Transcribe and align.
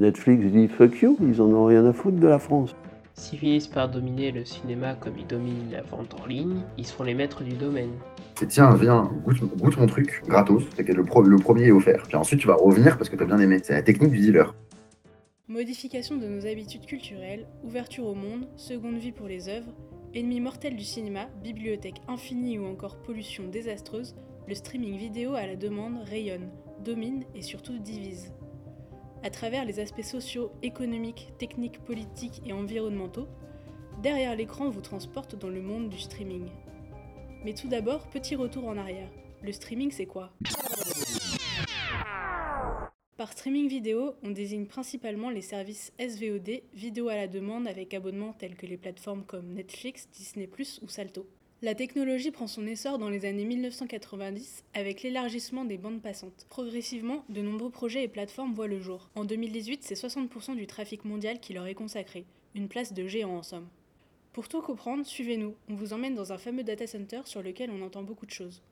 Netflix 0.00 0.44
dit 0.44 0.68
fuck 0.68 1.00
you, 1.00 1.16
ils 1.20 1.40
en 1.40 1.46
ont 1.46 1.64
rien 1.66 1.84
à 1.86 1.92
foutre 1.92 2.18
de 2.18 2.26
la 2.26 2.38
France. 2.38 2.74
S'ils 3.14 3.38
finissent 3.38 3.66
par 3.66 3.90
dominer 3.90 4.30
le 4.30 4.44
cinéma 4.44 4.94
comme 4.94 5.16
ils 5.18 5.26
dominent 5.26 5.70
la 5.72 5.80
vente 5.82 6.14
en 6.20 6.26
ligne, 6.26 6.60
ils 6.76 6.84
seront 6.86 7.04
les 7.04 7.14
maîtres 7.14 7.42
du 7.42 7.54
domaine. 7.54 7.92
C'est 8.34 8.48
tiens, 8.48 8.74
viens, 8.74 9.10
goûte, 9.24 9.40
goûte 9.56 9.78
mon 9.78 9.86
truc, 9.86 10.22
gratos, 10.28 10.64
c'est 10.76 10.84
que 10.84 10.92
le, 10.92 11.02
pro- 11.02 11.22
le 11.22 11.38
premier 11.38 11.64
est 11.68 11.72
offert. 11.72 12.02
Puis 12.06 12.16
ensuite 12.16 12.40
tu 12.40 12.46
vas 12.46 12.56
revenir 12.56 12.98
parce 12.98 13.08
que 13.08 13.16
t'as 13.16 13.24
bien 13.24 13.38
aimé. 13.38 13.58
C'est 13.62 13.72
la 13.72 13.82
technique 13.82 14.10
du 14.12 14.18
dealer. 14.20 14.54
Modification 15.48 16.16
de 16.16 16.26
nos 16.26 16.44
habitudes 16.46 16.84
culturelles, 16.84 17.46
ouverture 17.64 18.06
au 18.06 18.14
monde, 18.14 18.46
seconde 18.56 18.96
vie 18.98 19.12
pour 19.12 19.28
les 19.28 19.48
œuvres, 19.48 19.72
ennemi 20.14 20.40
mortel 20.40 20.76
du 20.76 20.84
cinéma, 20.84 21.28
bibliothèque 21.42 22.02
infinie 22.08 22.58
ou 22.58 22.66
encore 22.66 22.96
pollution 22.96 23.44
désastreuse, 23.50 24.14
le 24.46 24.54
streaming 24.54 24.98
vidéo 24.98 25.34
à 25.34 25.46
la 25.46 25.56
demande 25.56 25.98
rayonne, 26.04 26.50
domine 26.84 27.22
et 27.34 27.42
surtout 27.42 27.78
divise. 27.78 28.32
À 29.26 29.30
travers 29.30 29.64
les 29.64 29.80
aspects 29.80 30.04
sociaux, 30.04 30.52
économiques, 30.62 31.32
techniques, 31.36 31.82
politiques 31.82 32.40
et 32.46 32.52
environnementaux, 32.52 33.26
derrière 34.00 34.36
l'écran 34.36 34.70
vous 34.70 34.80
transporte 34.80 35.34
dans 35.34 35.48
le 35.48 35.60
monde 35.60 35.88
du 35.88 35.98
streaming. 35.98 36.46
Mais 37.44 37.52
tout 37.52 37.66
d'abord, 37.66 38.06
petit 38.06 38.36
retour 38.36 38.68
en 38.68 38.76
arrière. 38.76 39.10
Le 39.42 39.50
streaming, 39.50 39.90
c'est 39.90 40.06
quoi? 40.06 40.30
Par 43.16 43.32
streaming 43.32 43.66
vidéo, 43.66 44.14
on 44.22 44.30
désigne 44.30 44.66
principalement 44.66 45.30
les 45.30 45.42
services 45.42 45.92
SVOD, 45.98 46.62
vidéo 46.72 47.08
à 47.08 47.16
la 47.16 47.26
demande 47.26 47.66
avec 47.66 47.94
abonnement 47.94 48.32
tels 48.32 48.54
que 48.54 48.66
les 48.66 48.76
plateformes 48.76 49.24
comme 49.24 49.54
Netflix, 49.54 50.08
Disney⁇ 50.12 50.46
ou 50.84 50.88
Salto. 50.88 51.26
La 51.66 51.74
technologie 51.74 52.30
prend 52.30 52.46
son 52.46 52.64
essor 52.64 52.96
dans 52.96 53.08
les 53.08 53.24
années 53.24 53.44
1990 53.44 54.62
avec 54.72 55.02
l'élargissement 55.02 55.64
des 55.64 55.78
bandes 55.78 56.00
passantes. 56.00 56.46
Progressivement, 56.48 57.24
de 57.28 57.40
nombreux 57.40 57.70
projets 57.70 58.04
et 58.04 58.08
plateformes 58.08 58.54
voient 58.54 58.68
le 58.68 58.78
jour. 58.78 59.10
En 59.16 59.24
2018, 59.24 59.82
c'est 59.82 59.96
60% 59.96 60.54
du 60.54 60.68
trafic 60.68 61.04
mondial 61.04 61.40
qui 61.40 61.54
leur 61.54 61.66
est 61.66 61.74
consacré, 61.74 62.24
une 62.54 62.68
place 62.68 62.92
de 62.92 63.08
géant 63.08 63.34
en 63.34 63.42
somme. 63.42 63.66
Pour 64.32 64.46
tout 64.46 64.62
comprendre, 64.62 65.04
suivez-nous, 65.04 65.56
on 65.68 65.74
vous 65.74 65.92
emmène 65.92 66.14
dans 66.14 66.32
un 66.32 66.38
fameux 66.38 66.62
data 66.62 66.86
center 66.86 67.22
sur 67.24 67.42
lequel 67.42 67.72
on 67.72 67.82
entend 67.82 68.04
beaucoup 68.04 68.26
de 68.26 68.30
choses. 68.30 68.62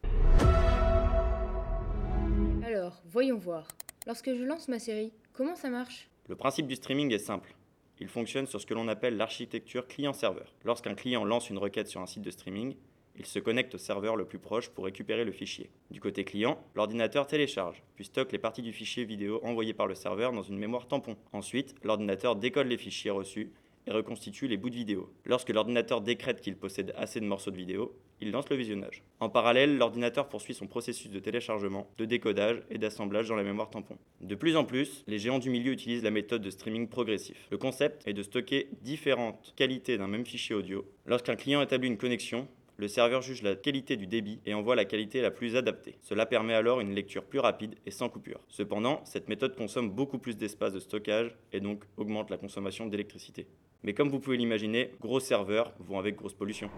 Alors, 2.65 3.03
voyons 3.11 3.39
voir. 3.39 3.67
Lorsque 4.07 4.33
je 4.33 4.45
lance 4.45 4.69
ma 4.69 4.79
série, 4.79 5.11
comment 5.33 5.57
ça 5.57 5.69
marche? 5.69 6.09
Le 6.29 6.37
principe 6.37 6.69
du 6.69 6.77
streaming 6.77 7.13
est 7.13 7.19
simple. 7.19 7.57
Il 8.01 8.09
fonctionne 8.09 8.47
sur 8.47 8.61
ce 8.61 8.67
que 8.67 8.75
l'on 8.75 8.89
appelle 8.89 9.17
l'architecture 9.17 9.87
client-serveur. 9.87 10.53
Lorsqu'un 10.65 10.95
client 10.95 11.25
lance 11.25 11.51
une 11.51 11.59
requête 11.59 11.89
sur 11.89 12.01
un 12.01 12.07
site 12.07 12.23
de 12.23 12.31
streaming, 12.31 12.75
il 13.17 13.27
se 13.27 13.39
connecte 13.39 13.77
au 13.77 13.79
serveur 13.79 14.17
le 14.17 14.25
plus 14.25 14.41
proche 14.41 14.71
pour 14.71 14.87
récupérer 14.87 15.25
le 15.25 15.31
fichier. 15.31 15.71
Du 15.91 16.01
côté 16.01 16.25
client, 16.25 16.59
l'ordinateur 16.75 17.29
télécharge, 17.29 17.83
puis 17.95 18.05
stocke 18.05 18.33
les 18.33 18.39
parties 18.39 18.63
du 18.63 18.73
fichier 18.73 19.05
vidéo 19.05 19.39
envoyé 19.45 19.73
par 19.73 19.87
le 19.87 19.95
serveur 19.95 20.33
dans 20.33 20.43
une 20.43 20.59
mémoire 20.59 20.89
tampon. 20.89 21.17
Ensuite, 21.33 21.77
l'ordinateur 21.85 22.35
décode 22.35 22.67
les 22.67 22.77
fichiers 22.77 23.13
reçus 23.13 23.53
et 23.87 23.93
reconstitue 23.93 24.49
les 24.49 24.57
bouts 24.57 24.71
de 24.71 24.75
vidéo. 24.75 25.13
Lorsque 25.25 25.51
l'ordinateur 25.51 26.01
décrète 26.01 26.41
qu'il 26.41 26.57
possède 26.57 26.93
assez 26.97 27.21
de 27.21 27.27
morceaux 27.27 27.51
de 27.51 27.57
vidéo, 27.57 27.97
il 28.21 28.31
lance 28.31 28.49
le 28.49 28.57
visionnage. 28.57 29.03
En 29.21 29.29
parallèle, 29.29 29.77
l'ordinateur 29.77 30.29
poursuit 30.29 30.55
son 30.55 30.67
processus 30.67 31.11
de 31.11 31.19
téléchargement, 31.19 31.89
de 31.99 32.05
décodage 32.05 32.63
et 32.71 32.79
d'assemblage 32.79 33.29
dans 33.29 33.37
la 33.37 33.43
mémoire 33.43 33.71
tampon. 33.71 33.99
De 34.21 34.35
plus 34.35 34.57
en 34.57 34.65
plus, 34.65 35.05
les 35.07 35.19
géants 35.19 35.39
du 35.39 35.51
milieu 35.51 35.73
utilisent 35.73 36.05
la 36.05 36.11
méthode 36.11 36.43
de 36.43 36.51
streaming 36.51 36.89
progressif. 36.89 37.49
Le 37.51 37.59
concept 37.59 38.07
est 38.07 38.13
de 38.13 38.23
stocker 38.23 38.69
différentes 38.83 39.53
qualités 39.57 39.99
d'un 39.99 40.09
même 40.09 40.25
fichier 40.25 40.55
audio. 40.55 40.87
Lorsqu'un 41.07 41.37
client 41.37 41.61
établit 41.61 41.89
une 41.89 41.99
connexion, 41.99 42.49
le 42.77 42.89
serveur 42.89 43.23
juge 43.23 43.43
la 43.43 43.55
qualité 43.55 43.97
du 43.97 44.09
débit 44.09 44.41
et 44.47 44.55
envoie 44.55 44.75
la 44.75 44.85
qualité 44.85 45.23
la 45.23 45.31
plus 45.31 45.55
adaptée. 45.55 45.97
Cela 46.01 46.27
permet 46.27 46.55
alors 46.55 46.81
une 46.81 46.93
lecture 46.93 47.25
plus 47.25 47.39
rapide 47.39 47.77
et 47.87 47.93
sans 47.93 48.09
coupure. 48.09 48.41
Cependant, 48.49 49.01
cette 49.05 49.29
méthode 49.29 49.55
consomme 49.55 49.91
beaucoup 49.91 50.19
plus 50.19 50.37
d'espace 50.37 50.73
de 50.73 50.81
stockage 50.81 51.37
et 51.53 51.61
donc 51.61 51.85
augmente 51.97 52.31
la 52.31 52.37
consommation 52.37 52.87
d'électricité. 52.87 53.47
Mais 53.85 53.93
comme 53.93 54.09
vous 54.09 54.19
pouvez 54.19 54.39
l'imaginer, 54.39 54.93
gros 55.01 55.21
serveurs 55.21 55.73
vont 55.79 55.99
avec 55.99 56.17
grosse 56.17 56.35
pollution. 56.35 56.71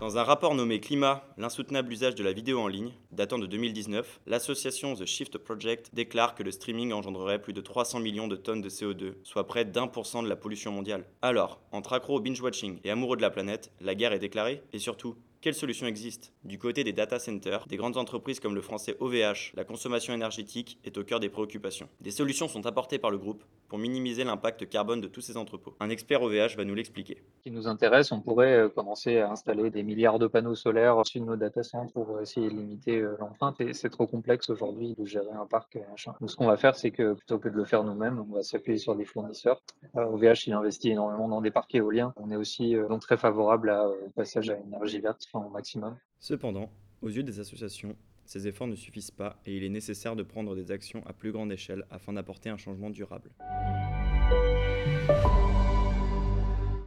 Dans 0.00 0.18
un 0.18 0.24
rapport 0.24 0.56
nommé 0.56 0.80
Climat, 0.80 1.22
l'insoutenable 1.38 1.92
usage 1.92 2.16
de 2.16 2.24
la 2.24 2.32
vidéo 2.32 2.58
en 2.58 2.66
ligne, 2.66 2.92
datant 3.12 3.38
de 3.38 3.46
2019, 3.46 4.20
l'association 4.26 4.94
The 4.94 5.04
Shift 5.04 5.38
Project 5.38 5.94
déclare 5.94 6.34
que 6.34 6.42
le 6.42 6.50
streaming 6.50 6.92
engendrerait 6.92 7.40
plus 7.40 7.52
de 7.52 7.60
300 7.60 8.00
millions 8.00 8.26
de 8.26 8.34
tonnes 8.34 8.62
de 8.62 8.68
CO2, 8.68 9.12
soit 9.22 9.46
près 9.46 9.64
d'un 9.64 9.86
pour 9.86 10.06
cent 10.06 10.24
de 10.24 10.28
la 10.28 10.34
pollution 10.34 10.72
mondiale. 10.72 11.04
Alors, 11.20 11.60
entre 11.70 11.92
accro 11.92 12.16
au 12.16 12.20
binge-watching 12.20 12.80
et 12.82 12.90
amoureux 12.90 13.16
de 13.16 13.22
la 13.22 13.30
planète, 13.30 13.70
la 13.80 13.94
guerre 13.94 14.12
est 14.12 14.18
déclarée 14.18 14.62
Et 14.72 14.80
surtout, 14.80 15.14
quelles 15.42 15.54
solutions 15.54 15.88
existent 15.88 16.28
Du 16.44 16.56
côté 16.56 16.84
des 16.84 16.92
data 16.92 17.18
centers, 17.18 17.66
des 17.66 17.76
grandes 17.76 17.96
entreprises 17.96 18.38
comme 18.38 18.54
le 18.54 18.60
français 18.60 18.96
OVH, 19.00 19.52
la 19.54 19.64
consommation 19.64 20.14
énergétique 20.14 20.78
est 20.84 20.96
au 20.96 21.02
cœur 21.02 21.18
des 21.18 21.28
préoccupations. 21.28 21.88
Des 22.00 22.12
solutions 22.12 22.46
sont 22.46 22.64
apportées 22.64 23.00
par 23.00 23.10
le 23.10 23.18
groupe 23.18 23.42
pour 23.68 23.78
minimiser 23.78 24.22
l'impact 24.22 24.68
carbone 24.68 25.00
de 25.00 25.08
tous 25.08 25.20
ces 25.20 25.36
entrepôts. 25.36 25.74
Un 25.80 25.90
expert 25.90 26.22
OVH 26.22 26.56
va 26.56 26.64
nous 26.64 26.76
l'expliquer. 26.76 27.22
qui 27.42 27.50
nous 27.50 27.66
intéresse, 27.66 28.12
on 28.12 28.20
pourrait 28.20 28.54
euh, 28.54 28.68
commencer 28.68 29.18
à 29.18 29.32
installer 29.32 29.70
des 29.70 29.82
milliards 29.82 30.20
de 30.20 30.28
panneaux 30.28 30.54
solaires 30.54 31.02
de 31.02 31.18
nos 31.20 31.36
data 31.36 31.64
centers 31.64 31.92
pour 31.92 32.20
essayer 32.20 32.48
de 32.48 32.54
limiter 32.54 33.00
euh, 33.00 33.16
l'empreinte. 33.18 33.60
Et 33.60 33.72
c'est 33.72 33.90
trop 33.90 34.06
complexe 34.06 34.48
aujourd'hui 34.48 34.94
de 34.96 35.04
gérer 35.04 35.32
un 35.32 35.46
parc. 35.46 35.74
euh. 35.74 36.12
Donc, 36.20 36.30
ce 36.30 36.36
qu'on 36.36 36.46
va 36.46 36.56
faire, 36.56 36.76
c'est 36.76 36.92
que 36.92 37.14
plutôt 37.14 37.40
que 37.40 37.48
de 37.48 37.56
le 37.56 37.64
faire 37.64 37.82
nous-mêmes, 37.82 38.24
on 38.30 38.34
va 38.34 38.44
s'appuyer 38.44 38.78
sur 38.78 38.94
des 38.94 39.04
fournisseurs. 39.04 39.60
Euh, 39.96 40.04
OVH, 40.04 40.46
il 40.46 40.52
investit 40.52 40.90
énormément 40.90 41.28
dans 41.28 41.40
des 41.40 41.50
parcs 41.50 41.74
éoliens. 41.74 42.12
On 42.16 42.30
est 42.30 42.36
aussi 42.36 42.76
euh, 42.76 42.88
donc 42.88 43.00
très 43.00 43.16
favorable 43.16 43.70
euh, 43.70 43.88
au 44.06 44.10
passage 44.10 44.48
à 44.50 44.54
l'énergie 44.54 45.00
verte 45.00 45.26
au 45.40 45.48
maximum. 45.48 45.96
Cependant, 46.18 46.70
aux 47.00 47.08
yeux 47.08 47.22
des 47.22 47.40
associations, 47.40 47.96
ces 48.24 48.46
efforts 48.46 48.68
ne 48.68 48.76
suffisent 48.76 49.10
pas 49.10 49.40
et 49.46 49.56
il 49.56 49.64
est 49.64 49.68
nécessaire 49.68 50.16
de 50.16 50.22
prendre 50.22 50.54
des 50.54 50.70
actions 50.70 51.04
à 51.06 51.12
plus 51.12 51.32
grande 51.32 51.52
échelle 51.52 51.84
afin 51.90 52.12
d'apporter 52.12 52.48
un 52.50 52.56
changement 52.56 52.90
durable. 52.90 53.30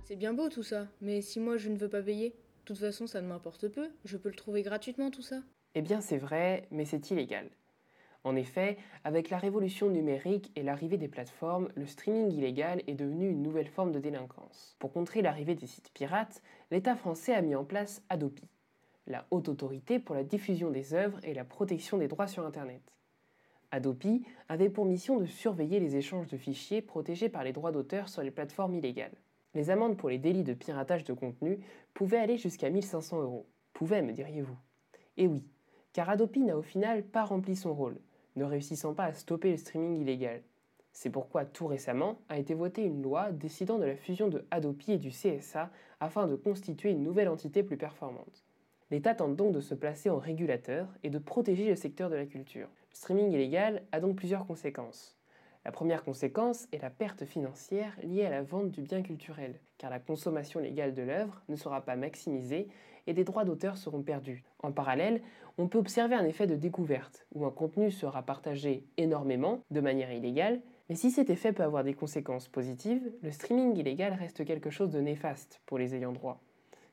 C'est 0.04 0.16
bien 0.16 0.34
beau 0.34 0.50
tout 0.50 0.64
ça, 0.64 0.88
mais 1.02 1.22
si 1.22 1.40
moi 1.40 1.58
je 1.58 1.70
ne 1.70 1.78
veux 1.78 1.90
pas 1.90 2.02
payer, 2.02 2.30
de 2.30 2.66
toute 2.66 2.78
façon 2.78 3.08
ça 3.08 3.22
ne 3.22 3.28
m'importe 3.28 3.68
peu, 3.68 3.90
je 4.06 4.18
peux 4.18 4.30
le 4.30 4.36
trouver 4.36 4.62
gratuitement 4.62 5.12
tout 5.12 5.22
ça. 5.22 5.42
Eh 5.74 5.82
bien 5.82 6.00
c'est 6.00 6.18
vrai, 6.18 6.68
mais 6.72 6.86
c'est 6.86 7.12
illégal. 7.12 7.50
En 8.26 8.36
effet, 8.36 8.78
avec 9.04 9.30
la 9.30 9.38
révolution 9.38 9.88
numérique 9.92 10.52
et 10.56 10.64
l'arrivée 10.64 10.98
des 10.98 11.08
plateformes, 11.08 11.70
le 11.76 11.86
streaming 11.86 12.32
illégal 12.32 12.82
est 12.88 12.96
devenu 12.96 13.30
une 13.30 13.44
nouvelle 13.44 13.68
forme 13.68 13.92
de 13.92 14.00
délinquance. 14.00 14.76
Pour 14.80 14.92
contrer 14.92 15.22
l'arrivée 15.22 15.54
des 15.54 15.68
sites 15.68 15.92
pirates, 15.94 16.42
l'État 16.72 16.96
français 16.96 17.36
a 17.36 17.44
mis 17.44 17.54
en 17.54 17.64
place 17.64 18.02
Adopi, 18.10 18.50
la 19.06 19.28
haute 19.30 19.48
autorité 19.48 20.00
pour 20.00 20.16
la 20.16 20.24
diffusion 20.24 20.72
des 20.72 20.96
œuvres 20.96 21.20
et 21.24 21.36
la 21.36 21.46
protection 21.46 22.00
des 22.00 22.08
droits 22.08 22.26
sur 22.26 22.44
Internet. 22.44 22.82
Adopi 23.70 24.26
avait 24.50 24.70
pour 24.72 24.86
mission 24.86 25.20
de 25.20 25.28
surveiller 25.28 25.80
les 25.80 25.96
échanges 25.96 26.28
de 26.28 26.38
fichiers 26.38 26.82
protégés 26.82 27.30
par 27.30 27.44
les 27.44 27.54
droits 27.54 27.72
d'auteur 27.72 28.10
sur 28.10 28.24
les 28.24 28.32
plateformes 28.32 28.74
illégales. 28.74 29.14
Les 29.54 29.70
amendes 29.70 29.98
pour 29.98 30.10
les 30.10 30.18
délits 30.18 30.44
de 30.44 30.56
piratage 30.56 31.04
de 31.04 31.14
contenu 31.14 31.60
pouvaient 31.94 32.18
aller 32.18 32.38
jusqu'à 32.38 32.72
1500 32.72 33.22
euros. 33.22 33.46
Pouvaient, 33.74 34.02
me 34.02 34.14
diriez-vous. 34.14 34.58
Et 35.16 35.28
oui, 35.28 35.46
car 35.94 36.10
Adopi 36.10 36.42
n'a 36.42 36.58
au 36.58 36.64
final 36.64 37.04
pas 37.04 37.24
rempli 37.24 37.56
son 37.56 37.74
rôle, 37.74 38.00
ne 38.36 38.44
réussissant 38.44 38.94
pas 38.94 39.06
à 39.06 39.14
stopper 39.14 39.52
le 39.52 39.58
streaming 39.58 40.02
illégal. 40.02 40.42
C'est 40.94 41.10
pourquoi 41.10 41.44
tout 41.44 41.68
récemment 41.68 42.20
a 42.30 42.38
été 42.38 42.54
votée 42.54 42.84
une 42.84 43.02
loi 43.02 43.32
décidant 43.32 43.80
de 43.80 43.86
la 43.86 43.98
fusion 43.98 44.30
de 44.30 44.46
Adopi 44.50 44.94
et 44.94 44.98
du 44.98 45.10
CSA 45.10 45.70
afin 46.00 46.28
de 46.28 46.36
constituer 46.36 46.92
une 46.92 47.04
nouvelle 47.04 47.28
entité 47.28 47.64
plus 47.64 47.78
performante. 47.78 48.46
L'État 48.92 49.16
tente 49.16 49.36
donc 49.36 49.52
de 49.52 49.60
se 49.62 49.74
placer 49.74 50.10
en 50.10 50.20
régulateur 50.20 50.88
et 51.04 51.10
de 51.10 51.18
protéger 51.18 51.68
le 51.68 51.76
secteur 51.76 52.10
de 52.10 52.16
la 52.16 52.26
culture. 52.26 52.70
Le 52.92 52.96
streaming 52.96 53.32
illégal 53.32 53.84
a 53.92 54.00
donc 54.00 54.16
plusieurs 54.16 54.46
conséquences. 54.46 55.18
La 55.66 55.72
première 55.72 56.04
conséquence 56.04 56.68
est 56.72 56.82
la 56.82 56.92
perte 56.92 57.26
financière 57.26 57.98
liée 58.04 58.26
à 58.26 58.30
la 58.30 58.44
vente 58.44 58.70
du 58.70 58.84
bien 58.84 59.02
culturel, 59.02 59.60
car 59.80 59.90
la 59.90 60.00
consommation 60.00 60.60
légale 60.60 60.94
de 60.94 61.02
l'œuvre 61.02 61.42
ne 61.50 61.56
sera 61.56 61.82
pas 61.82 61.96
maximisée 61.96 62.68
et 63.08 63.14
des 63.14 63.24
droits 63.24 63.46
d'auteur 63.46 63.78
seront 63.78 64.02
perdus. 64.02 64.44
En 64.60 64.72
parallèle, 64.72 65.22
on 65.58 65.68
peut 65.68 65.78
observer 65.78 66.16
un 66.16 66.26
effet 66.26 66.48
de 66.48 66.56
découverte, 66.56 67.26
où 67.34 67.46
un 67.46 67.52
contenu 67.52 67.92
sera 67.92 68.24
partagé 68.24 68.86
énormément, 68.98 69.64
de 69.72 69.82
manière 69.82 70.12
illégale, 70.12 70.62
mais 70.90 70.96
si 70.96 71.10
cet 71.12 71.30
effet 71.30 71.54
peut 71.54 71.64
avoir 71.64 71.84
des 71.84 71.94
conséquences 71.94 72.48
positives, 72.48 73.12
le 73.24 73.32
streaming 73.32 73.76
illégal 73.76 74.14
reste 74.14 74.46
quelque 74.46 74.70
chose 74.70 74.92
de 74.92 75.00
néfaste 75.00 75.62
pour 75.66 75.78
les 75.78 75.96
ayants 75.96 76.12
droit. 76.12 76.42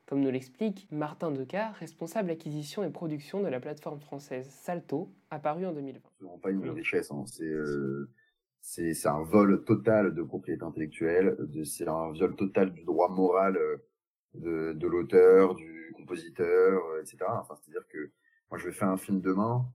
Comme 0.05 0.21
nous 0.21 0.31
l'explique 0.31 0.87
Martin 0.91 1.31
Decar, 1.31 1.73
responsable 1.75 2.31
acquisition 2.31 2.83
et 2.83 2.89
production 2.89 3.41
de 3.41 3.47
la 3.47 3.59
plateforme 3.59 3.99
française 3.99 4.47
Salto, 4.49 5.09
apparue 5.29 5.65
en 5.65 5.73
2020. 5.73 5.99
C'est 6.19 6.41
pas 6.41 6.51
une 6.51 6.69
richesse, 6.69 7.11
hein. 7.11 7.23
c'est 7.25 7.45
euh, 7.45 8.09
c'est 8.61 9.07
un 9.07 9.23
vol 9.23 9.63
total 9.65 10.13
de 10.13 10.23
propriété 10.23 10.63
intellectuelle, 10.63 11.37
c'est 11.65 11.87
un 11.87 12.11
viol 12.11 12.35
total 12.35 12.73
du 12.73 12.83
droit 12.83 13.09
moral 13.09 13.57
euh, 13.57 13.77
de, 14.33 14.73
de 14.73 14.87
l'auteur, 14.87 15.55
du 15.55 15.93
compositeur, 15.95 16.85
euh, 16.87 17.01
etc. 17.01 17.17
Enfin, 17.29 17.55
c'est-à-dire 17.55 17.87
que 17.87 18.11
moi 18.49 18.57
je 18.57 18.65
vais 18.65 18.73
faire 18.73 18.89
un 18.89 18.97
film 18.97 19.21
demain, 19.21 19.65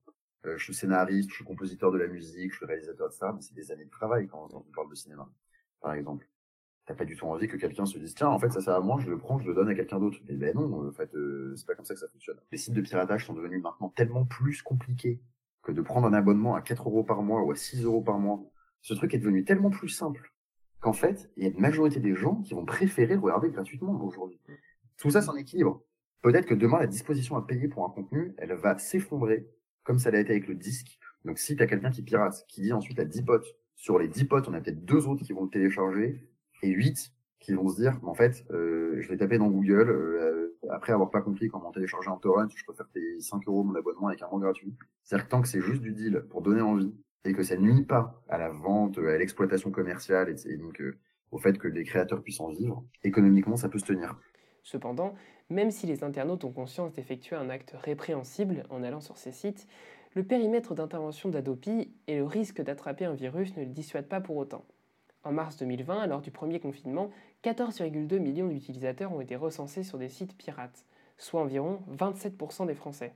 euh, 0.46 0.56
je 0.56 0.64
suis 0.64 0.75
scénariste, 0.75 1.31
je 1.31 1.37
suis 1.37 1.44
compositeur 1.44 1.90
de 1.90 1.99
la 1.99 2.06
musique, 2.06 2.52
je 2.52 2.56
suis 2.56 2.66
réalisateur 2.66 3.08
de 3.08 3.14
ça, 3.14 3.32
mais 3.32 3.40
c'est 3.40 3.55
des 3.55 3.72
années 3.72 3.84
de 3.84 3.90
travail 3.90 4.28
quand, 4.28 4.49
on 4.52 4.60
parle 4.75 4.90
de 4.90 4.94
cinéma, 4.94 5.28
par 5.81 5.94
exemple. 5.94 6.28
T'as 6.87 6.94
pas 6.94 7.05
du 7.05 7.16
tout 7.16 7.26
envie 7.26 7.49
que 7.49 7.56
quelqu'un 7.58 7.84
se 7.84 7.99
dise 7.99 8.14
tiens 8.14 8.28
en 8.28 8.38
fait 8.38 8.50
ça 8.50 8.62
sert 8.62 8.75
à 8.75 8.81
moi, 8.81 8.99
je 8.99 9.10
le 9.10 9.19
prends, 9.19 9.38
je 9.38 9.46
le 9.46 9.55
donne 9.55 9.69
à 9.69 9.75
quelqu'un 9.75 9.99
d'autre. 9.99 10.19
Mais 10.26 10.34
ben 10.37 10.55
non, 10.55 10.88
en 10.88 10.93
fait 10.93 11.14
euh, 11.14 11.54
c'est 11.56 11.66
pas 11.66 11.75
comme 11.75 11.84
ça 11.84 11.94
que 11.94 12.00
ça 12.00 12.08
fonctionne. 12.08 12.38
Les 12.50 12.58
sites 12.58 12.75
de 12.75 12.81
piratage 12.81 13.26
sont 13.26 13.34
devenus 13.34 13.62
maintenant 13.62 13.90
tellement 13.90 14.25
plus 14.25 14.62
compliqués 14.62 15.20
que 15.62 15.72
de 15.72 15.82
prendre 15.82 16.06
un 16.06 16.14
abonnement 16.14 16.54
à 16.54 16.62
4 16.62 16.88
euros 16.88 17.04
par 17.04 17.22
mois 17.22 17.43
ou 17.43 17.50
à 17.52 17.56
6 17.56 17.84
euros 17.84 18.00
par 18.00 18.19
mois. 18.19 18.40
Ce 18.81 18.94
truc 18.94 19.12
est 19.12 19.19
devenu 19.19 19.44
tellement 19.44 19.70
plus 19.70 19.90
simple 19.90 20.32
qu'en 20.80 20.92
fait, 20.92 21.30
il 21.36 21.44
y 21.44 21.46
a 21.46 21.50
une 21.50 21.60
majorité 21.60 22.00
des 22.00 22.14
gens 22.14 22.36
qui 22.42 22.54
vont 22.54 22.64
préférer 22.64 23.16
regarder 23.16 23.50
gratuitement 23.50 24.00
aujourd'hui. 24.02 24.40
Tout 24.96 25.10
ça, 25.10 25.22
c'est 25.22 25.30
un 25.30 25.36
équilibre. 25.36 25.82
Peut-être 26.22 26.46
que 26.46 26.54
demain, 26.54 26.78
la 26.78 26.86
disposition 26.86 27.36
à 27.36 27.46
payer 27.46 27.69
pour 27.69 27.84
un 27.84 27.90
contenu, 27.90 28.34
elle 28.38 28.52
va 28.54 28.78
s'effondrer, 28.78 29.48
comme 29.84 29.98
ça 29.98 30.10
l'a 30.10 30.20
été 30.20 30.30
avec 30.30 30.48
le 30.48 30.54
disque. 30.54 30.98
Donc, 31.25 31.38
si 31.38 31.56
tu 31.56 31.62
as 31.62 31.66
quelqu'un 31.66 31.90
qui 31.90 32.02
pirate, 32.02 32.44
qui 32.48 32.62
dit 32.62 32.72
ensuite 32.72 32.98
à 32.98 33.04
10 33.04 33.22
potes, 33.22 33.46
sur 33.76 33.98
les 33.98 34.08
10 34.08 34.25
potes, 34.25 34.48
on 34.48 34.54
a 34.54 34.60
peut-être 34.60 34.84
deux 34.84 35.06
autres 35.06 35.25
qui 35.25 35.32
vont 35.32 35.44
le 35.44 35.50
télécharger, 35.50 36.28
et 36.62 36.70
8 36.70 37.12
qui 37.40 37.54
vont 37.54 37.69
se 37.69 37.76
dire, 37.76 37.98
en 38.02 38.14
fait, 38.14 38.44
euh, 38.50 38.96
je 39.00 39.08
vais 39.08 39.16
taper 39.16 39.38
dans 39.38 39.48
Google, 39.48 39.88
euh, 39.90 40.58
après 40.70 40.92
avoir 40.92 41.10
pas 41.10 41.20
compris 41.20 41.48
comment 41.48 41.70
télécharger 41.70 42.10
un 42.10 42.16
torrent, 42.16 42.48
je 42.52 42.64
préfère 42.64 42.88
payer 42.88 43.20
5 43.20 43.46
euros 43.46 43.62
mon 43.62 43.75
abonnement 43.76 44.08
avec 44.08 44.22
un 44.22 44.28
mois 44.28 44.40
gratuit. 44.40 44.75
C'est-à-dire 45.04 45.26
que 45.26 45.30
tant 45.30 45.42
que 45.42 45.48
c'est 45.48 45.60
juste 45.60 45.80
du 45.80 45.92
deal 45.92 46.25
pour 46.30 46.42
donner 46.42 46.60
envie, 46.60 46.92
et 47.24 47.32
que 47.32 47.42
ça 47.42 47.56
nuit 47.56 47.82
pas 47.82 48.22
à 48.28 48.38
la 48.38 48.48
vente, 48.48 48.98
à 48.98 49.18
l'exploitation 49.18 49.70
commerciale, 49.70 50.34
et, 50.46 50.56
donc 50.56 50.80
euh, 50.80 50.96
au 51.30 51.38
fait 51.38 51.58
que 51.58 51.68
les 51.68 51.84
créateurs 51.84 52.22
puissent 52.22 52.40
en 52.40 52.48
vivre, 52.48 52.84
économiquement, 53.04 53.56
ça 53.56 53.68
peut 53.68 53.78
se 53.78 53.86
tenir. 53.86 54.16
Cependant, 54.62 55.14
même 55.50 55.70
si 55.70 55.86
les 55.86 56.04
internautes 56.04 56.44
ont 56.44 56.52
conscience 56.52 56.92
d'effectuer 56.92 57.36
un 57.36 57.48
acte 57.48 57.74
répréhensible 57.74 58.64
en 58.70 58.82
allant 58.82 59.00
sur 59.00 59.16
ces 59.16 59.32
sites, 59.32 59.66
le 60.14 60.22
périmètre 60.24 60.74
d'intervention 60.74 61.28
d'Adopi 61.28 61.92
et 62.06 62.16
le 62.16 62.24
risque 62.24 62.62
d'attraper 62.62 63.04
un 63.04 63.14
virus 63.14 63.56
ne 63.56 63.64
le 63.64 63.70
dissuadent 63.70 64.08
pas 64.08 64.20
pour 64.20 64.36
autant. 64.36 64.64
En 65.24 65.32
mars 65.32 65.56
2020, 65.58 66.06
lors 66.06 66.20
du 66.20 66.30
premier 66.30 66.60
confinement, 66.60 67.10
14,2 67.44 68.18
millions 68.18 68.48
d'utilisateurs 68.48 69.12
ont 69.12 69.20
été 69.20 69.36
recensés 69.36 69.82
sur 69.82 69.98
des 69.98 70.08
sites 70.08 70.36
pirates, 70.36 70.84
soit 71.18 71.40
environ 71.40 71.80
27% 71.90 72.66
des 72.66 72.74
Français. 72.74 73.14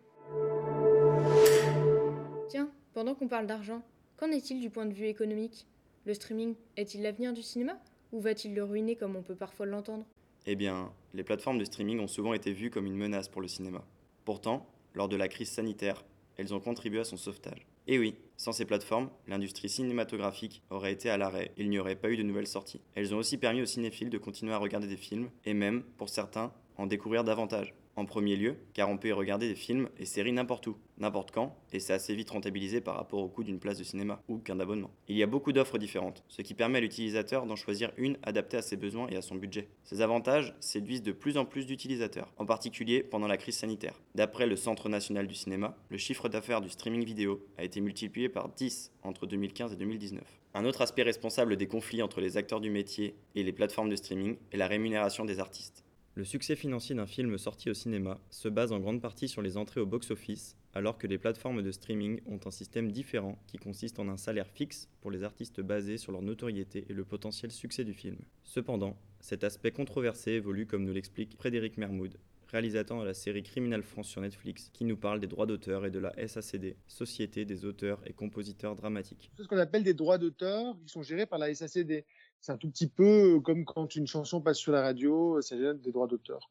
Tiens, 2.49 2.71
pendant 2.93 3.15
qu'on 3.15 3.29
parle 3.29 3.47
d'argent, 3.47 3.83
qu'en 4.23 4.31
est-il 4.31 4.61
du 4.61 4.71
point 4.71 4.87
de 4.87 4.95
vue 4.95 5.09
économique? 5.09 5.67
Le 6.05 6.15
streaming 6.15 6.55
est-il 6.77 7.03
l'avenir 7.03 7.33
du 7.33 7.43
cinéma? 7.43 7.77
Ou 8.13 8.21
va-t-il 8.21 8.55
le 8.55 8.63
ruiner 8.63 8.95
comme 8.95 9.17
on 9.17 9.23
peut 9.23 9.35
parfois 9.35 9.67
l'entendre? 9.67 10.07
Eh 10.47 10.55
bien, 10.55 10.93
les 11.13 11.25
plateformes 11.25 11.59
de 11.59 11.65
streaming 11.65 11.99
ont 11.99 12.07
souvent 12.07 12.33
été 12.33 12.53
vues 12.53 12.71
comme 12.71 12.87
une 12.87 12.95
menace 12.95 13.27
pour 13.27 13.43
le 13.43 13.49
cinéma. 13.49 13.85
Pourtant, 14.25 14.65
lors 14.95 15.09
de 15.09 15.17
la 15.17 15.27
crise 15.27 15.51
sanitaire, 15.51 16.05
elles 16.37 16.55
ont 16.55 16.61
contribué 16.61 17.01
à 17.01 17.05
son 17.05 17.17
sauvetage. 17.17 17.67
Et 17.89 17.99
oui, 17.99 18.15
sans 18.37 18.53
ces 18.53 18.65
plateformes, 18.65 19.11
l'industrie 19.27 19.69
cinématographique 19.69 20.63
aurait 20.71 20.93
été 20.93 21.11
à 21.11 21.17
l'arrêt 21.17 21.51
il 21.57 21.69
n'y 21.69 21.81
aurait 21.81 21.97
pas 21.97 22.09
eu 22.09 22.17
de 22.17 22.23
nouvelles 22.23 22.47
sorties. 22.47 22.81
Elles 22.95 23.17
ont 23.17 23.19
aussi 23.19 23.39
permis 23.39 23.63
aux 23.63 23.67
cinéphiles 23.67 24.11
de 24.11 24.19
continuer 24.19 24.53
à 24.53 24.59
regarder 24.59 24.87
des 24.87 24.97
films 24.97 25.31
et 25.45 25.53
même, 25.53 25.83
pour 25.99 26.09
certains, 26.09 26.53
en 26.77 26.87
découvrir 26.87 27.25
davantage. 27.25 27.75
En 27.95 28.07
premier 28.07 28.37
lieu, 28.37 28.57
car 28.73 28.89
on 28.89 28.97
peut 28.97 29.09
y 29.09 29.13
regarder 29.13 29.49
des 29.49 29.55
films 29.55 29.91
et 29.99 30.07
séries 30.07 30.33
n'importe 30.33 30.67
où, 30.67 30.77
n'importe 30.97 31.31
quand, 31.31 31.57
et 31.75 31.79
c'est 31.79 31.93
assez 31.93 32.15
vite 32.15 32.31
rentabilisé 32.31 32.81
par 32.81 32.97
rapport 32.97 33.21
au 33.21 33.29
coût 33.29 33.45
d'une 33.45 33.59
place 33.59 33.77
de 33.77 33.85
cinéma 33.85 34.23
ou 34.29 34.39
qu'un 34.39 34.61
abonnement. 34.61 34.91
Il 35.09 35.17
y 35.17 35.23
a 35.23 35.27
beaucoup 35.27 35.53
d'offres 35.53 35.77
différentes, 35.77 36.25
ce 36.29 36.41
qui 36.41 36.55
permet 36.55 36.79
à 36.79 36.81
l'utilisateur 36.81 37.45
d'en 37.45 37.55
choisir 37.57 37.93
une 37.99 38.17
adaptée 38.23 38.57
à 38.57 38.63
ses 38.63 38.77
besoins 38.77 39.09
et 39.09 39.17
à 39.17 39.23
son 39.23 39.35
budget. 39.35 39.69
Ces 39.85 40.01
avantages 40.01 40.55
séduisent 40.59 41.03
de 41.03 41.13
plus 41.13 41.37
en 41.37 41.45
plus 41.45 41.67
d'utilisateurs, 41.67 42.33
en 42.39 42.47
particulier 42.47 43.03
pendant 43.03 43.29
la 43.29 43.37
crise 43.37 43.57
sanitaire. 43.57 44.01
D'après 44.15 44.47
le 44.47 44.57
Centre 44.57 44.89
national 44.89 45.27
du 45.27 45.35
cinéma, 45.35 45.77
le 45.91 45.99
chiffre 45.99 46.31
d'affaires 46.31 46.63
du 46.63 46.71
streaming 46.71 47.05
vidéo 47.05 47.45
a 47.59 47.65
été 47.65 47.83
multiplié 47.83 48.31
par 48.31 48.49
10 48.49 48.91
entre 49.03 49.27
2015 49.27 49.73
et 49.75 49.77
2019. 49.77 50.23
Un 50.55 50.65
autre 50.65 50.81
aspect 50.83 51.03
responsable 51.03 51.57
des 51.57 51.67
conflits 51.67 52.03
entre 52.03 52.21
les 52.21 52.37
acteurs 52.37 52.61
du 52.61 52.71
métier 52.71 53.17
et 53.35 53.43
les 53.43 53.53
plateformes 53.53 53.89
de 53.89 53.97
streaming 53.97 54.37
est 54.51 54.59
la 54.59 54.67
rémunération 54.67 55.25
des 55.25 55.41
artistes. 55.41 55.82
Le 56.15 56.25
succès 56.25 56.57
financier 56.57 56.95
d'un 56.95 57.07
film 57.07 57.39
sorti 57.39 57.71
au 57.71 57.75
cinéma 57.75 58.21
se 58.29 58.51
base 58.51 58.71
en 58.71 58.81
grande 58.81 59.01
partie 59.01 59.29
sur 59.29 59.41
les 59.41 59.57
entrées 59.57 59.81
au 59.81 59.87
box-office, 59.87 60.59
alors 60.75 60.99
que 60.99 61.07
les 61.07 61.17
plateformes 61.17 61.63
de 61.63 61.73
streaming 61.73 62.21
ont 62.27 62.39
un 62.45 62.51
système 62.51 62.93
différent 62.93 63.39
qui 63.47 63.57
consiste 63.57 63.99
en 63.99 64.09
un 64.09 64.19
salaire 64.19 64.51
fixe 64.51 64.91
pour 65.01 65.11
les 65.11 65.23
artistes 65.23 65.63
basé 65.63 65.97
sur 65.97 66.13
leur 66.13 66.21
notoriété 66.21 66.85
et 66.91 66.93
le 66.93 67.07
potentiel 67.07 67.51
succès 67.51 67.83
du 67.83 67.95
film. 67.95 68.19
Cependant, 68.45 68.95
cet 69.21 69.43
aspect 69.43 69.71
controversé 69.71 70.33
évolue 70.33 70.67
comme 70.67 70.85
nous 70.85 70.93
l'explique 70.93 71.35
Frédéric 71.35 71.79
Mermoud, 71.79 72.19
réalisateur 72.49 73.01
de 73.01 73.07
la 73.07 73.15
série 73.15 73.43
Criminal 73.43 73.83
France 73.83 74.09
sur 74.09 74.21
Netflix, 74.21 74.69
qui 74.75 74.85
nous 74.85 74.99
parle 74.99 75.19
des 75.19 75.27
droits 75.27 75.47
d'auteur 75.47 75.87
et 75.87 75.91
de 75.91 75.99
la 75.99 76.13
SACD, 76.29 76.77
Société 76.89 77.47
des 77.47 77.65
auteurs 77.65 78.03
et 78.05 78.13
compositeurs 78.13 78.77
dramatiques. 78.77 79.31
C'est 79.35 79.45
ce 79.45 79.49
qu'on 79.49 79.57
appelle 79.57 79.83
des 79.83 79.95
droits 79.95 80.19
d'auteur 80.19 80.77
qui 80.85 80.91
sont 80.91 81.03
gérés 81.03 81.25
par 81.25 81.39
la 81.39 81.55
SACD 81.55 82.05
c'est 82.43 82.51
un 82.51 82.57
tout 82.57 82.69
petit 82.69 82.89
peu 82.89 83.41
comme 83.41 83.65
quand 83.65 83.95
une 83.95 84.09
chanson 84.09 84.41
passe 84.41 84.59
sur 84.59 84.73
la 84.73 84.83
radio, 84.83 85.41
ça 85.41 85.57
gêne 85.57 85.79
des 85.79 85.93
droits 85.93 86.09
d'auteur. 86.09 86.51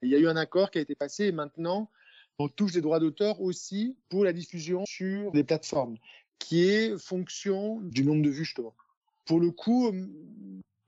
Il 0.00 0.08
y 0.08 0.14
a 0.14 0.18
eu 0.18 0.28
un 0.28 0.36
accord 0.36 0.70
qui 0.70 0.78
a 0.78 0.80
été 0.80 0.94
passé 0.94 1.26
et 1.26 1.32
maintenant 1.32 1.90
on 2.38 2.48
touche 2.48 2.72
des 2.72 2.80
droits 2.80 3.00
d'auteur 3.00 3.40
aussi 3.42 3.96
pour 4.08 4.24
la 4.24 4.32
diffusion 4.32 4.86
sur 4.86 5.32
des 5.32 5.44
plateformes, 5.44 5.96
qui 6.38 6.62
est 6.62 6.96
fonction 6.96 7.80
du 7.80 8.04
nombre 8.04 8.22
de 8.22 8.30
vues 8.30 8.44
justement. 8.44 8.74
Pour 9.26 9.40
le 9.40 9.50
coup, 9.50 9.92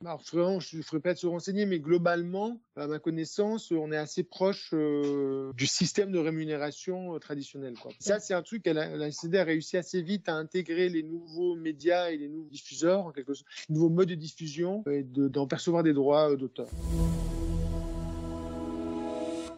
alors, 0.07 0.23
vraiment, 0.33 0.61
je 0.61 0.77
ne 0.77 0.83
ferai 0.83 1.01
pas 1.01 1.15
de 1.15 1.19
se 1.19 1.27
renseigner, 1.27 1.67
mais 1.67 1.81
globalement, 1.81 2.61
à 2.77 2.87
ma 2.87 2.99
connaissance, 2.99 3.71
on 3.71 3.91
est 3.93 3.97
assez 3.97 4.23
proche 4.23 4.71
euh, 4.75 5.53
du 5.55 5.67
système 5.67 6.13
de 6.13 6.19
rémunération 6.19 7.15
euh, 7.15 7.19
traditionnel. 7.19 7.75
Quoi. 7.81 7.93
Ça, 7.99 8.21
c'est 8.21 8.35
un 8.35 8.43
truc 8.43 8.65
que 8.65 8.71
la, 8.71 8.97
la 8.97 9.07
a 9.07 9.45
réussi 9.45 9.77
assez 9.77 10.03
vite 10.03 10.29
à 10.29 10.35
intégrer 10.35 10.89
les 10.89 11.03
nouveaux 11.03 11.55
médias 11.55 12.11
et 12.11 12.17
les 12.17 12.29
nouveaux 12.29 12.49
diffuseurs, 12.51 13.07
en 13.07 13.13
quelque 13.13 13.35
sorte, 13.35 13.49
les 13.69 13.75
nouveaux 13.75 13.89
modes 13.89 14.09
de 14.09 14.15
diffusion, 14.15 14.85
et 14.91 15.03
d'en 15.03 15.47
percevoir 15.47 15.83
des 15.83 15.93
droits 15.93 16.31
euh, 16.31 16.37
d'auteur. 16.37 16.69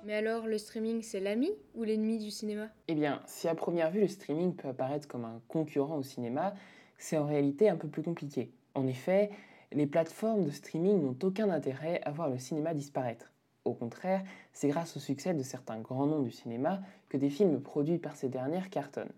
Mais 0.04 0.14
alors, 0.14 0.46
le 0.46 0.58
streaming, 0.58 1.02
c'est 1.02 1.18
l'ami 1.18 1.50
ou 1.74 1.82
l'ennemi 1.82 2.18
du 2.18 2.30
cinéma? 2.30 2.68
Eh 2.86 2.94
bien, 2.94 3.20
si 3.26 3.48
à 3.48 3.54
première 3.56 3.90
vue, 3.90 4.02
le 4.02 4.08
streaming 4.08 4.54
peut 4.54 4.68
apparaître 4.68 5.08
comme 5.08 5.24
un 5.24 5.40
concurrent 5.48 5.96
au 5.96 6.04
cinéma, 6.04 6.54
c'est 6.96 7.18
en 7.18 7.26
réalité 7.26 7.68
un 7.68 7.76
peu 7.76 7.88
plus 7.88 8.02
compliqué. 8.02 8.52
En 8.74 8.86
effet, 8.86 9.30
les 9.76 9.86
plateformes 9.86 10.42
de 10.42 10.50
streaming 10.50 11.02
n'ont 11.02 11.18
aucun 11.22 11.50
intérêt 11.50 12.00
à 12.06 12.10
voir 12.10 12.30
le 12.30 12.38
cinéma 12.38 12.72
disparaître. 12.72 13.30
Au 13.66 13.74
contraire, 13.74 14.24
c'est 14.54 14.68
grâce 14.68 14.96
au 14.96 15.00
succès 15.00 15.34
de 15.34 15.42
certains 15.42 15.78
grands 15.80 16.06
noms 16.06 16.22
du 16.22 16.30
cinéma 16.30 16.80
que 17.10 17.18
des 17.18 17.28
films 17.28 17.60
produits 17.60 17.98
par 17.98 18.16
ces 18.16 18.30
dernières 18.30 18.70
cartonnent. 18.70 19.12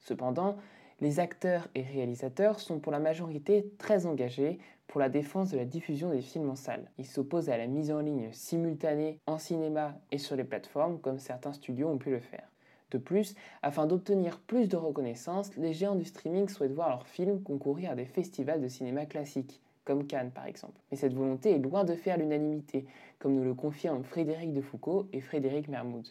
Cependant, 0.00 0.58
les 1.00 1.20
acteurs 1.20 1.68
et 1.74 1.80
réalisateurs 1.80 2.60
sont 2.60 2.80
pour 2.80 2.92
la 2.92 2.98
majorité 2.98 3.72
très 3.78 4.04
engagés 4.04 4.58
pour 4.88 5.00
la 5.00 5.08
défense 5.08 5.50
de 5.52 5.56
la 5.56 5.64
diffusion 5.64 6.10
des 6.10 6.20
films 6.20 6.50
en 6.50 6.54
salle. 6.54 6.90
Ils 6.98 7.06
s'opposent 7.06 7.48
à 7.48 7.56
la 7.56 7.66
mise 7.66 7.90
en 7.90 8.00
ligne 8.00 8.28
simultanée 8.32 9.20
en 9.26 9.38
cinéma 9.38 9.98
et 10.12 10.18
sur 10.18 10.36
les 10.36 10.44
plateformes 10.44 11.00
comme 11.00 11.18
certains 11.18 11.54
studios 11.54 11.88
ont 11.88 11.96
pu 11.96 12.10
le 12.10 12.20
faire. 12.20 12.50
De 12.90 12.98
plus, 12.98 13.34
afin 13.62 13.86
d'obtenir 13.86 14.38
plus 14.38 14.68
de 14.68 14.76
reconnaissance, 14.76 15.56
les 15.56 15.72
géants 15.72 15.96
du 15.96 16.04
streaming 16.04 16.48
souhaitent 16.50 16.74
voir 16.74 16.90
leurs 16.90 17.08
films 17.08 17.42
concourir 17.42 17.92
à 17.92 17.94
des 17.94 18.04
festivals 18.04 18.60
de 18.60 18.68
cinéma 18.68 19.06
classique, 19.06 19.62
comme 19.84 20.06
Cannes 20.06 20.30
par 20.34 20.46
exemple. 20.46 20.80
Mais 20.90 20.96
cette 20.96 21.14
volonté 21.14 21.52
est 21.52 21.58
loin 21.58 21.84
de 21.84 21.94
faire 21.94 22.18
l'unanimité, 22.18 22.86
comme 23.18 23.34
nous 23.34 23.44
le 23.44 23.54
confirment 23.54 24.04
Frédéric 24.04 24.52
Defoucault 24.52 25.08
et 25.12 25.20
Frédéric 25.20 25.68
Mermoud. 25.68 26.06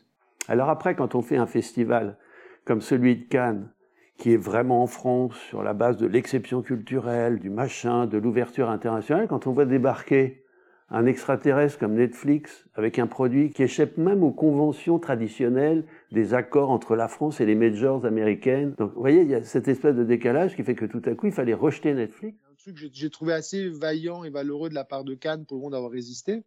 Alors 0.48 0.70
après, 0.70 0.96
quand 0.96 1.16
on 1.16 1.22
fait 1.22 1.38
un 1.38 1.46
festival 1.46 2.18
comme 2.66 2.82
celui 2.82 3.16
de 3.18 3.24
Cannes, 3.24 3.70
qui 4.18 4.34
est 4.34 4.38
vraiment 4.38 4.84
en 4.84 4.88
France, 4.88 5.36
sur 5.36 5.64
la 5.64 5.74
base 5.74 5.98
de 5.98 6.06
l'exception 6.06 6.62
culturelle, 6.62 7.40
du 7.40 7.50
machin, 7.50 8.06
de 8.06 8.18
l'ouverture 8.18 8.70
internationale, 8.70 9.28
quand 9.28 9.48
on 9.48 9.52
voit 9.52 9.66
débarquer 9.66 10.44
un 10.90 11.08
extraterrestre 11.08 11.80
comme 11.80 11.96
Netflix 11.96 12.66
avec 12.76 13.00
un 13.00 13.08
produit 13.08 13.50
qui 13.50 13.64
échappe 13.64 13.98
même 13.98 14.24
aux 14.24 14.32
conventions 14.32 15.00
traditionnelles 15.00 15.86
des 16.12 16.36
accords 16.36 16.70
entre 16.70 16.96
la 16.96 17.08
France 17.08 17.42
et 17.42 17.46
les 17.46 17.56
majors 17.56 18.06
américaines. 18.06 18.76
Donc, 18.78 18.94
vous 18.94 19.02
voyez, 19.02 19.22
il 19.22 19.30
y 19.30 19.36
a 19.36 19.42
cette 19.42 19.68
espèce 19.68 19.96
de 19.96 20.04
décalage 20.04 20.56
qui 20.56 20.64
fait 20.64 20.76
que 20.76 20.86
tout 20.86 21.02
à 21.06 21.16
coup, 21.16 21.26
il 21.26 21.34
fallait 21.34 21.56
rejeter 21.56 21.94
Netflix 21.94 22.38
que 22.72 22.80
j'ai 22.94 23.10
trouvé 23.10 23.34
assez 23.34 23.68
vaillant 23.68 24.24
et 24.24 24.30
valeureux 24.30 24.70
de 24.70 24.76
la 24.76 24.86
part 24.86 25.04
de 25.04 25.16
Cannes 25.16 25.46
pour 25.46 25.58
le 25.58 25.64
monde 25.64 25.72
d'avoir 25.74 25.92
résisté. 25.92 26.44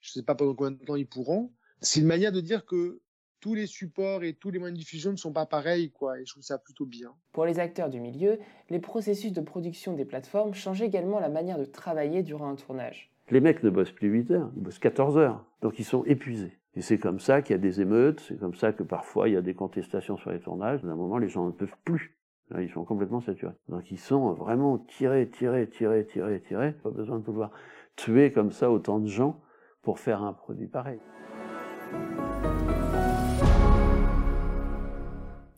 Je 0.00 0.10
ne 0.10 0.12
sais 0.12 0.22
pas 0.22 0.34
pendant 0.34 0.54
combien 0.54 0.70
de 0.70 0.84
temps 0.84 0.96
ils 0.96 1.06
pourront. 1.06 1.52
C'est 1.80 2.00
une 2.00 2.06
manière 2.06 2.32
de 2.32 2.40
dire 2.40 2.64
que 2.64 3.00
tous 3.40 3.54
les 3.54 3.66
supports 3.66 4.24
et 4.24 4.32
tous 4.32 4.50
les 4.50 4.58
moyens 4.58 4.76
de 4.76 4.82
diffusion 4.82 5.12
ne 5.12 5.16
sont 5.16 5.32
pas 5.32 5.46
pareils, 5.46 5.90
quoi, 5.90 6.18
et 6.18 6.24
je 6.24 6.32
trouve 6.32 6.42
ça 6.42 6.58
plutôt 6.58 6.86
bien. 6.86 7.12
Pour 7.32 7.44
les 7.44 7.58
acteurs 7.58 7.88
du 7.88 8.00
milieu, 8.00 8.38
les 8.68 8.80
processus 8.80 9.32
de 9.32 9.40
production 9.40 9.94
des 9.94 10.04
plateformes 10.04 10.54
changent 10.54 10.82
également 10.82 11.20
la 11.20 11.28
manière 11.28 11.58
de 11.58 11.64
travailler 11.64 12.22
durant 12.22 12.50
un 12.50 12.56
tournage. 12.56 13.12
Les 13.30 13.40
mecs 13.40 13.62
ne 13.62 13.70
bossent 13.70 13.92
plus 13.92 14.08
8 14.08 14.30
heures, 14.32 14.50
ils 14.56 14.62
bossent 14.62 14.78
14 14.78 15.18
heures, 15.18 15.44
donc 15.60 15.78
ils 15.78 15.84
sont 15.84 16.04
épuisés. 16.04 16.58
Et 16.74 16.80
c'est 16.80 16.98
comme 16.98 17.20
ça 17.20 17.42
qu'il 17.42 17.54
y 17.54 17.58
a 17.58 17.62
des 17.62 17.80
émeutes, 17.80 18.20
c'est 18.26 18.38
comme 18.38 18.54
ça 18.54 18.72
que 18.72 18.82
parfois 18.82 19.28
il 19.28 19.34
y 19.34 19.36
a 19.36 19.42
des 19.42 19.54
contestations 19.54 20.16
sur 20.16 20.30
les 20.30 20.40
tournages. 20.40 20.82
D'un 20.82 20.94
moment, 20.94 21.18
les 21.18 21.28
gens 21.28 21.46
ne 21.46 21.52
peuvent 21.52 21.76
plus. 21.84 22.17
Ils 22.56 22.70
sont 22.70 22.84
complètement 22.84 23.20
saturés. 23.20 23.52
Donc 23.68 23.90
ils 23.90 23.98
sont 23.98 24.32
vraiment 24.32 24.78
tirés, 24.78 25.28
tirés, 25.28 25.68
tirés, 25.68 26.06
tirés, 26.06 26.40
tirés. 26.40 26.72
Pas 26.72 26.90
besoin 26.90 27.18
de 27.18 27.24
pouvoir 27.24 27.50
tuer 27.96 28.32
comme 28.32 28.52
ça 28.52 28.70
autant 28.70 28.98
de 28.98 29.06
gens 29.06 29.40
pour 29.82 29.98
faire 29.98 30.22
un 30.22 30.32
produit 30.32 30.66
pareil. 30.66 31.00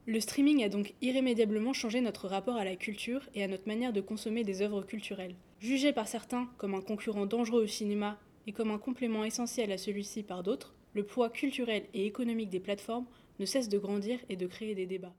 Le 0.07 0.19
streaming 0.19 0.65
a 0.65 0.69
donc 0.69 0.95
irrémédiablement 1.01 1.73
changé 1.73 2.01
notre 2.01 2.27
rapport 2.27 2.57
à 2.57 2.65
la 2.65 2.75
culture 2.75 3.29
et 3.35 3.45
à 3.45 3.47
notre 3.47 3.69
manière 3.69 3.93
de 3.93 4.01
consommer 4.01 4.43
des 4.43 4.61
œuvres 4.61 4.83
culturelles. 4.83 5.37
Jugé 5.61 5.93
par 5.93 6.09
certains 6.09 6.49
comme 6.59 6.75
un 6.75 6.81
concurrent 6.81 7.27
dangereux 7.27 7.63
au 7.63 7.69
cinéma 7.69 8.19
et 8.49 8.53
comme 8.53 8.73
un 8.73 8.79
complément 8.79 9.23
essentiel 9.23 9.71
à 9.71 9.79
celui-ci 9.79 10.25
par 10.25 10.43
d'autres, 10.43 10.75
le 10.95 11.05
poids 11.05 11.31
culturel 11.31 11.85
et 11.95 12.07
économique 12.07 12.51
des 12.51 12.59
plateformes 12.59 13.07
ne 13.39 13.45
cesse 13.45 13.69
de 13.69 13.79
grandir 13.79 14.19
et 14.29 14.35
de 14.35 14.49
créer 14.49 14.75
des 14.75 14.87
débats. 14.87 15.15